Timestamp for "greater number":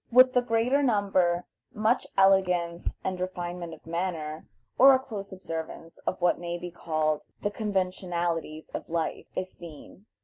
0.41-1.45